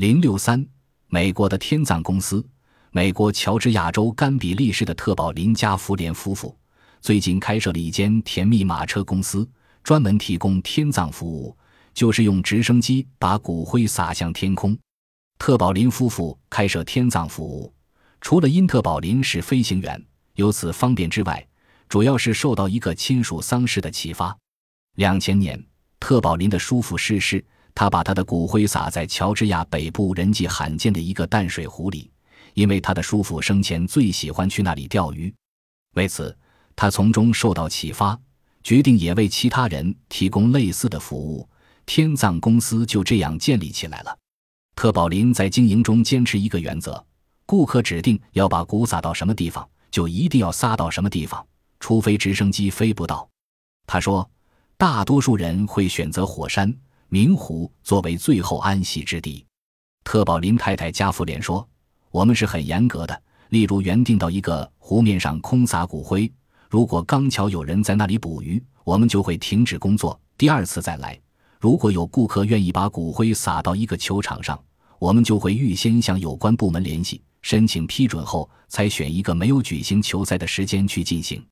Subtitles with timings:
[0.00, 0.66] 零六三，
[1.08, 2.42] 美国的天葬公司，
[2.90, 6.56] 美国乔治亚州甘比利市的特保林加福连夫妇
[7.02, 9.46] 最近开设了一间甜蜜马车公司，
[9.84, 11.54] 专门提供天葬服务，
[11.92, 14.74] 就是用直升机把骨灰撒向天空。
[15.38, 17.70] 特保林夫妇开设天葬服务，
[18.22, 20.02] 除了因特保林是飞行员，
[20.36, 21.46] 由此方便之外，
[21.90, 24.34] 主要是受到一个亲属丧事的启发。
[24.96, 25.62] 两千年，
[25.98, 27.44] 特保林的叔父逝世，
[27.74, 32.10] 他把他的骨灰撒在乔治亚北部人迹罕见的一个淡水湖里，
[32.54, 35.32] 因为他的叔父生前最喜欢去那里钓鱼。
[35.94, 36.36] 为此，
[36.76, 38.18] 他从中受到启发，
[38.62, 41.48] 决定也为其他人提供类似的服务。
[41.86, 44.16] 天葬公司就这样建立起来了。
[44.76, 47.04] 特宝林在经营中坚持一个原则：
[47.46, 51.44] 顾客指定要把骨撒到什么地方，就一定要撒到什么地方。
[51.80, 53.28] 除非直升机飞不到，
[53.86, 54.30] 他说，
[54.76, 56.72] 大多数人会选择火山、
[57.12, 59.44] 明湖作为最后安息之地。
[60.04, 61.68] 特保林太太加福连说
[62.12, 66.32] ：“我们是很严格的，例如原定到一个湖面上空撒骨灰，
[66.68, 71.18] 如果刚巧有人在那里捕鱼，我们就会停止工作，第二次再来。
[71.58, 74.56] 如果有顾客愿意把骨灰撒到一个球场上，
[75.00, 81.44] 我们就会预先向有关部门联系，申请批准后，才选一个没有举行球赛的时间去进行。”